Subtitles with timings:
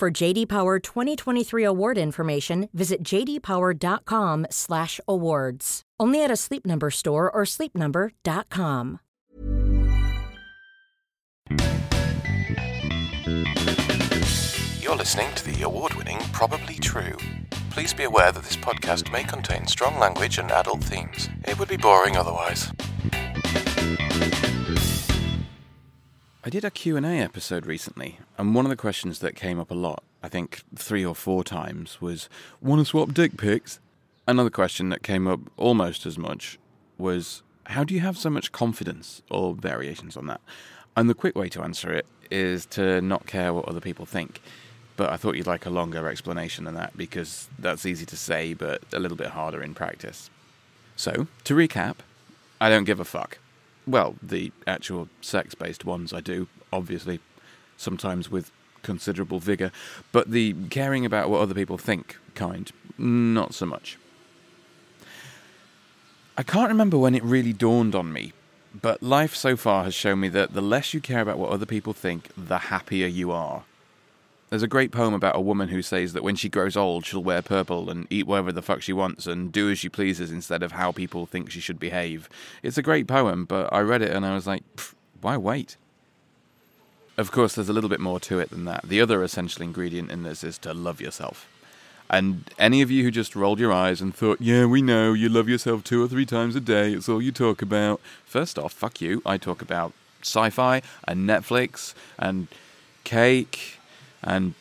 [0.00, 5.82] For JD Power 2023 award information, visit jdpower.com/awards.
[6.00, 9.00] Only at a Sleep Number store or sleepnumber.com.
[14.80, 17.18] You're listening to the award winning Probably True.
[17.68, 21.28] Please be aware that this podcast may contain strong language and adult themes.
[21.46, 22.72] It would be boring otherwise.
[26.42, 29.74] I did a Q&A episode recently, and one of the questions that came up a
[29.74, 32.30] lot, I think three or four times, was,
[32.62, 33.78] want to swap dick pics?
[34.26, 36.58] Another question that came up almost as much
[36.96, 40.40] was, how do you have so much confidence, or variations on that?
[40.96, 44.40] And the quick way to answer it is to not care what other people think.
[44.96, 48.54] But I thought you'd like a longer explanation than that because that's easy to say,
[48.54, 50.30] but a little bit harder in practice.
[50.96, 51.96] So, to recap,
[52.62, 53.36] I don't give a fuck.
[53.86, 57.20] Well, the actual sex based ones I do, obviously,
[57.76, 58.50] sometimes with
[58.82, 59.72] considerable vigour,
[60.12, 63.98] but the caring about what other people think kind, not so much.
[66.36, 68.32] I can't remember when it really dawned on me,
[68.80, 71.66] but life so far has shown me that the less you care about what other
[71.66, 73.64] people think, the happier you are.
[74.50, 77.22] There's a great poem about a woman who says that when she grows old, she'll
[77.22, 80.64] wear purple and eat whatever the fuck she wants and do as she pleases instead
[80.64, 82.28] of how people think she should behave.
[82.62, 84.64] It's a great poem, but I read it and I was like,
[85.20, 85.76] why wait?
[87.16, 88.82] Of course, there's a little bit more to it than that.
[88.82, 91.48] The other essential ingredient in this is to love yourself.
[92.08, 95.28] And any of you who just rolled your eyes and thought, yeah, we know, you
[95.28, 98.00] love yourself two or three times a day, it's all you talk about.
[98.24, 99.22] First off, fuck you.
[99.24, 102.48] I talk about sci fi and Netflix and
[103.04, 103.79] cake
[104.22, 104.54] and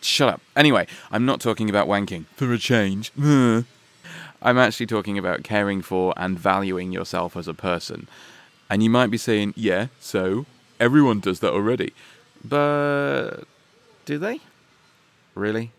[0.00, 0.40] shut up.
[0.56, 3.12] Anyway, I'm not talking about wanking for a change.
[3.16, 8.08] I'm actually talking about caring for and valuing yourself as a person.
[8.68, 10.46] And you might be saying, yeah, so
[10.78, 11.94] everyone does that already.
[12.44, 13.44] But
[14.04, 14.40] do they?
[15.34, 15.72] Really?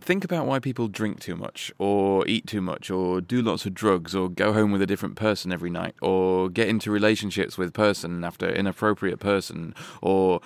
[0.00, 3.72] Think about why people drink too much, or eat too much, or do lots of
[3.72, 7.72] drugs, or go home with a different person every night, or get into relationships with
[7.72, 10.40] person after inappropriate person, or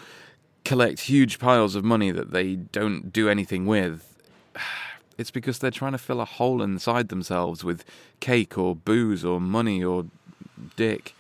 [0.67, 4.19] collect huge piles of money that they don't do anything with.
[5.19, 7.87] It's because they're trying to fill a hole inside themselves with
[8.21, 10.05] cake or booze or money or
[10.77, 11.15] dick.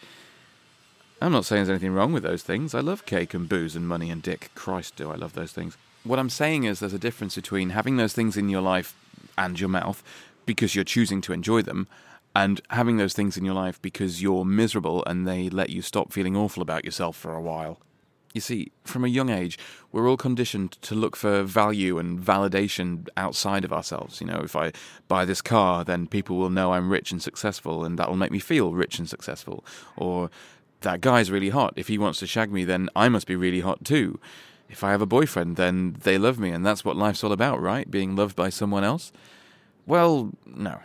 [1.22, 2.74] I'm not saying there's anything wrong with those things.
[2.74, 4.50] I love cake and booze and money and dick.
[4.54, 5.78] Christ, do I love those things.
[6.04, 8.94] What I'm saying is there's a difference between having those things in your life
[9.38, 10.02] and your mouth
[10.44, 11.88] because you're choosing to enjoy them
[12.34, 16.12] and having those things in your life because you're miserable and they let you stop
[16.12, 17.78] feeling awful about yourself for a while.
[18.36, 19.58] You see, from a young age,
[19.92, 24.20] we're all conditioned to look for value and validation outside of ourselves.
[24.20, 24.72] You know, if I
[25.08, 28.30] buy this car, then people will know I'm rich and successful, and that will make
[28.30, 29.64] me feel rich and successful.
[29.96, 30.30] Or
[30.82, 31.72] that guy's really hot.
[31.76, 34.20] If he wants to shag me, then I must be really hot too.
[34.68, 37.58] If I have a boyfriend, then they love me, and that's what life's all about,
[37.58, 37.90] right?
[37.90, 39.12] Being loved by someone else?
[39.86, 40.80] Well, no.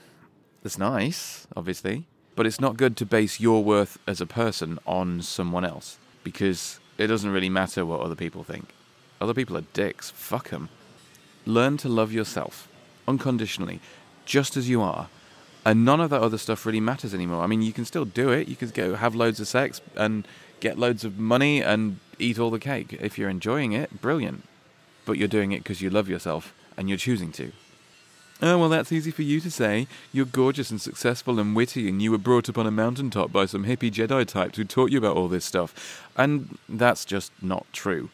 [0.63, 2.07] It's nice, obviously,
[2.37, 6.79] but it's not good to base your worth as a person on someone else because
[7.01, 8.73] it doesn't really matter what other people think.
[9.19, 10.11] Other people are dicks.
[10.11, 10.69] Fuck them.
[11.45, 12.67] Learn to love yourself
[13.07, 13.79] unconditionally,
[14.25, 15.09] just as you are.
[15.65, 17.43] And none of that other stuff really matters anymore.
[17.43, 18.47] I mean, you can still do it.
[18.47, 20.27] You can go have loads of sex and
[20.59, 22.93] get loads of money and eat all the cake.
[22.99, 24.43] If you're enjoying it, brilliant.
[25.05, 27.51] But you're doing it because you love yourself and you're choosing to.
[28.43, 29.85] Oh, well, that's easy for you to say.
[30.11, 33.45] You're gorgeous and successful and witty, and you were brought up on a mountaintop by
[33.45, 36.09] some hippie Jedi types who taught you about all this stuff.
[36.17, 38.09] And that's just not true.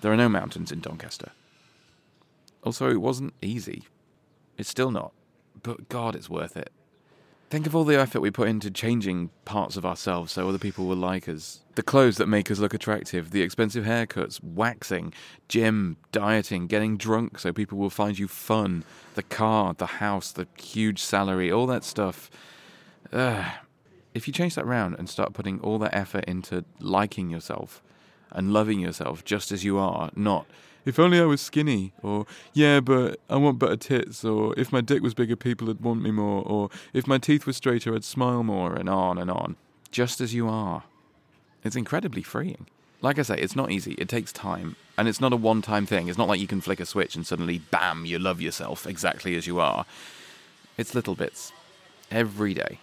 [0.00, 1.32] There are no mountains in Doncaster.
[2.62, 3.84] Also, it wasn't easy.
[4.56, 5.12] It's still not.
[5.62, 6.72] But God, it's worth it.
[7.54, 10.86] Think of all the effort we put into changing parts of ourselves so other people
[10.86, 11.60] will like us.
[11.76, 15.14] The clothes that make us look attractive, the expensive haircuts, waxing,
[15.46, 18.82] gym, dieting, getting drunk so people will find you fun,
[19.14, 22.28] the car, the house, the huge salary, all that stuff.
[23.12, 23.44] Ugh.
[24.14, 27.84] If you change that round and start putting all that effort into liking yourself
[28.32, 30.44] and loving yourself just as you are, not
[30.84, 34.80] if only I was skinny, or yeah, but I want better tits, or if my
[34.80, 38.04] dick was bigger, people would want me more, or if my teeth were straighter, I'd
[38.04, 39.56] smile more, and on and on.
[39.90, 40.84] Just as you are.
[41.62, 42.66] It's incredibly freeing.
[43.00, 45.86] Like I say, it's not easy, it takes time, And it's not a one time
[45.86, 46.08] thing.
[46.08, 49.36] It's not like you can flick a switch and suddenly, bam, you love yourself exactly
[49.36, 49.84] as you are.
[50.78, 51.52] It's little bits.
[52.10, 52.78] Every day.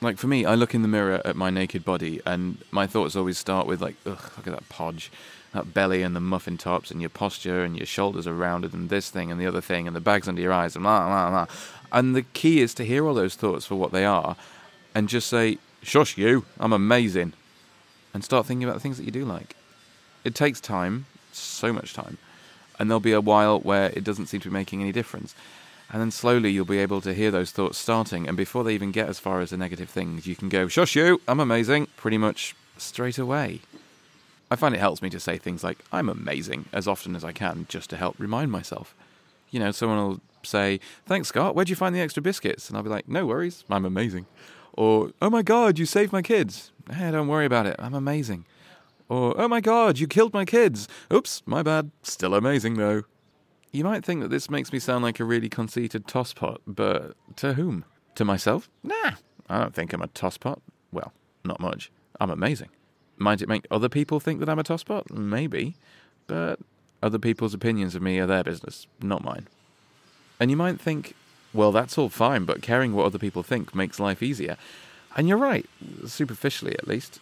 [0.00, 3.16] Like for me, I look in the mirror at my naked body and my thoughts
[3.16, 5.10] always start with, like, ugh, look at that podge,
[5.54, 8.90] that belly and the muffin tops and your posture and your shoulders are rounded and
[8.90, 11.30] this thing and the other thing and the bags under your eyes and blah, blah,
[11.30, 11.46] blah.
[11.92, 14.36] And the key is to hear all those thoughts for what they are
[14.94, 17.32] and just say, shush you, I'm amazing.
[18.12, 19.56] And start thinking about the things that you do like.
[20.24, 22.18] It takes time, so much time.
[22.78, 25.34] And there'll be a while where it doesn't seem to be making any difference.
[25.92, 28.26] And then slowly you'll be able to hear those thoughts starting.
[28.26, 30.96] And before they even get as far as the negative things, you can go, shush
[30.96, 33.60] you, I'm amazing, pretty much straight away.
[34.50, 37.32] I find it helps me to say things like, I'm amazing, as often as I
[37.32, 38.94] can, just to help remind myself.
[39.50, 42.68] You know, someone will say, Thanks, Scott, where'd you find the extra biscuits?
[42.68, 44.26] And I'll be like, No worries, I'm amazing.
[44.74, 46.72] Or, Oh my God, you saved my kids.
[46.92, 48.44] Hey, don't worry about it, I'm amazing.
[49.08, 50.88] Or, oh my god, you killed my kids.
[51.12, 51.90] Oops, my bad.
[52.02, 53.02] Still amazing though.
[53.70, 57.54] You might think that this makes me sound like a really conceited tosspot, but to
[57.54, 57.84] whom?
[58.14, 58.70] To myself?
[58.82, 59.12] Nah,
[59.48, 60.60] I don't think I'm a tosspot.
[60.92, 61.12] Well,
[61.44, 61.90] not much.
[62.20, 62.68] I'm amazing.
[63.16, 65.10] Might it make other people think that I'm a tosspot?
[65.10, 65.74] Maybe.
[66.26, 66.58] But
[67.02, 69.46] other people's opinions of me are their business, not mine.
[70.40, 71.14] And you might think,
[71.52, 74.56] well, that's all fine, but caring what other people think makes life easier.
[75.16, 75.66] And you're right,
[76.06, 77.20] superficially at least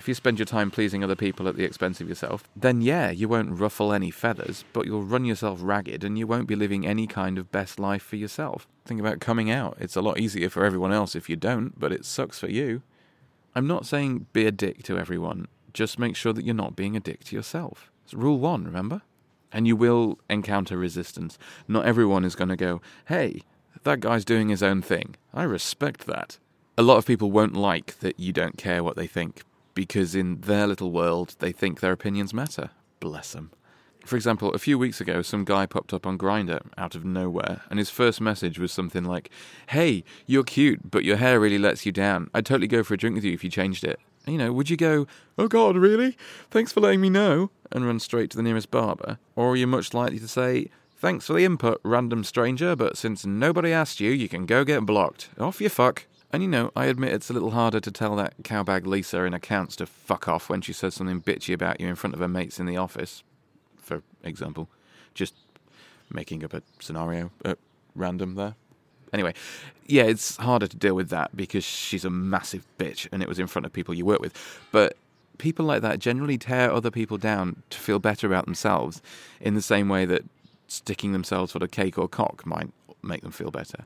[0.00, 3.10] if you spend your time pleasing other people at the expense of yourself, then yeah,
[3.10, 6.86] you won't ruffle any feathers, but you'll run yourself ragged and you won't be living
[6.86, 8.66] any kind of best life for yourself.
[8.86, 9.76] Think about coming out.
[9.78, 12.80] It's a lot easier for everyone else if you don't, but it sucks for you.
[13.54, 16.96] I'm not saying be a dick to everyone, just make sure that you're not being
[16.96, 17.90] a dick to yourself.
[18.04, 19.02] It's rule one, remember?
[19.52, 21.38] And you will encounter resistance.
[21.66, 23.42] Not everyone is going to go, hey,
[23.82, 25.16] that guy's doing his own thing.
[25.34, 26.38] I respect that.
[26.78, 29.42] A lot of people won't like that you don't care what they think,
[29.74, 32.70] because in their little world, they think their opinions matter.
[33.00, 33.50] Bless them.
[34.04, 37.62] For example, a few weeks ago, some guy popped up on Grindr out of nowhere,
[37.70, 39.30] and his first message was something like,
[39.68, 42.30] Hey, you're cute, but your hair really lets you down.
[42.34, 44.00] I'd totally go for a drink with you if you changed it.
[44.26, 45.06] you know, would you go,
[45.38, 46.16] Oh God, really?
[46.50, 49.18] Thanks for letting me know, and run straight to the nearest barber?
[49.36, 53.24] Or are you much likely to say, Thanks for the input, random stranger, but since
[53.24, 55.30] nobody asked you, you can go get blocked.
[55.38, 56.06] Off you fuck.
[56.32, 59.34] And you know, I admit it's a little harder to tell that cowbag Lisa in
[59.34, 62.28] accounts to fuck off when she says something bitchy about you in front of her
[62.28, 63.22] mates in the office,
[63.90, 64.68] for example.
[65.14, 65.34] Just
[66.10, 67.58] making up a scenario at
[67.94, 68.54] random there.
[69.12, 69.34] Anyway,
[69.86, 73.40] yeah, it's harder to deal with that because she's a massive bitch and it was
[73.40, 74.32] in front of people you work with.
[74.70, 74.96] But
[75.38, 79.02] people like that generally tear other people down to feel better about themselves
[79.40, 80.22] in the same way that
[80.68, 82.70] sticking themselves for a cake or cock might
[83.02, 83.84] make them feel better.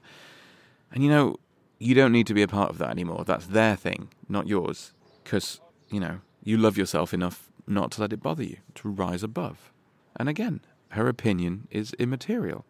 [0.93, 1.37] And you know,
[1.79, 3.25] you don't need to be a part of that anymore.
[3.25, 4.93] That's their thing, not yours.
[5.23, 9.23] Because, you know, you love yourself enough not to let it bother you, to rise
[9.23, 9.73] above.
[10.17, 12.65] And again, her opinion is immaterial.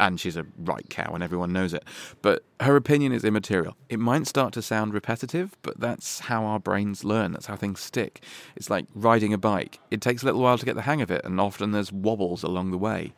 [0.00, 1.84] And she's a right cow, and everyone knows it.
[2.20, 3.76] But her opinion is immaterial.
[3.88, 7.30] It might start to sound repetitive, but that's how our brains learn.
[7.32, 8.20] That's how things stick.
[8.56, 9.78] It's like riding a bike.
[9.92, 12.42] It takes a little while to get the hang of it, and often there's wobbles
[12.42, 13.12] along the way.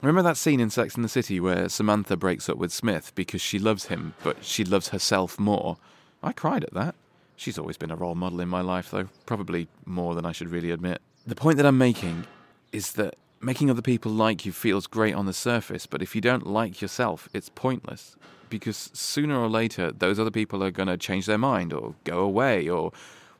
[0.00, 3.42] Remember that scene in Sex and the City where Samantha breaks up with Smith because
[3.42, 5.76] she loves him, but she loves herself more?
[6.22, 6.94] I cried at that.
[7.36, 10.48] She's always been a role model in my life, though, probably more than I should
[10.48, 11.02] really admit.
[11.26, 12.24] The point that I'm making
[12.72, 16.20] is that making other people like you feels great on the surface, but if you
[16.20, 18.16] don't like yourself, it's pointless.
[18.48, 22.20] Because sooner or later, those other people are going to change their mind or go
[22.20, 22.92] away or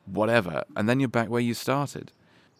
[0.05, 2.11] whatever, and then you're back where you started.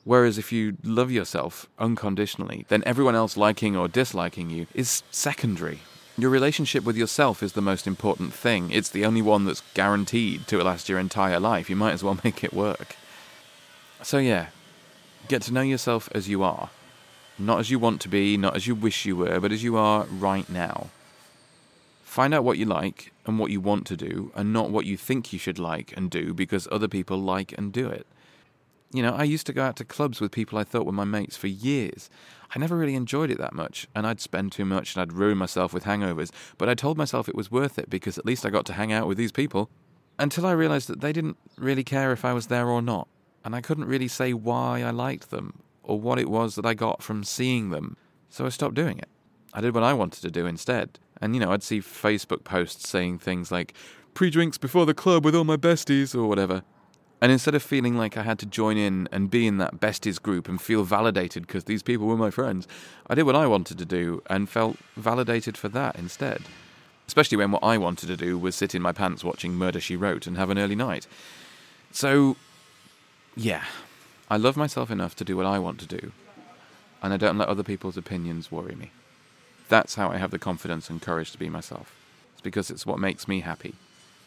[0.04, 5.80] Whereas if you love yourself unconditionally, then everyone else liking or disliking you is secondary.
[6.18, 8.72] Your relationship with yourself is the most important thing.
[8.72, 11.70] It's the only one that's guaranteed to last your entire life.
[11.70, 12.96] You might as well make it work.
[14.02, 14.48] So, yeah,
[15.28, 16.70] get to know yourself as you are.
[17.38, 19.76] Not as you want to be, not as you wish you were, but as you
[19.78, 20.90] are right now.
[22.04, 24.98] Find out what you like and what you want to do, and not what you
[24.98, 28.06] think you should like and do because other people like and do it.
[28.94, 31.06] You know, I used to go out to clubs with people I thought were my
[31.06, 32.10] mates for years.
[32.54, 35.38] I never really enjoyed it that much, and I'd spend too much and I'd ruin
[35.38, 38.50] myself with hangovers, but I told myself it was worth it because at least I
[38.50, 39.70] got to hang out with these people.
[40.20, 43.08] Until I realised that they didn't really care if I was there or not,
[43.44, 46.74] and I couldn't really say why I liked them or what it was that I
[46.74, 47.98] got from seeing them,
[48.30, 49.10] so I stopped doing it.
[49.54, 51.00] I did what I wanted to do instead.
[51.20, 53.74] And, you know, I'd see Facebook posts saying things like,
[54.14, 56.64] pre drinks before the club with all my besties, or whatever.
[57.22, 60.20] And instead of feeling like I had to join in and be in that besties
[60.20, 62.68] group and feel validated because these people were my friends,
[63.08, 66.42] I did what I wanted to do and felt validated for that instead.
[67.06, 69.96] Especially when what I wanted to do was sit in my pants watching Murder She
[69.96, 71.06] Wrote and have an early night.
[71.92, 72.38] So,
[73.36, 73.64] yeah,
[74.30, 76.12] I love myself enough to do what I want to do.
[77.04, 78.92] and I don't let other people's opinions worry me.
[79.70, 81.96] That's how I have the confidence and courage to be myself.
[82.34, 83.74] It's because it's what makes me happy,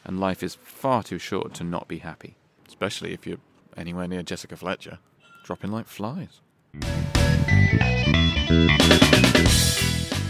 [0.04, 2.34] and life is far too short to not be happy,
[2.66, 3.38] especially if you're
[3.76, 4.98] anywhere near Jessica Fletcher,
[5.44, 6.40] dropping like flies.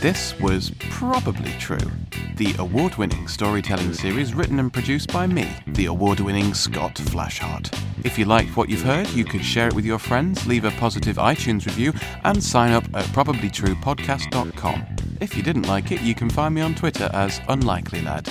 [0.04, 1.90] This was Probably True,
[2.37, 7.75] the award winning storytelling series written and produced by me, the award winning Scott Flashheart.
[8.04, 10.73] If you liked what you've heard, you could share it with your friends, leave a
[10.73, 11.94] positive iTunes review,
[12.25, 14.87] and sign up at probablytruepodcast.com.
[15.23, 18.28] If you didn't like it, you can find me on Twitter as Unlikely Lad.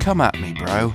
[0.00, 0.94] Come at me, bro.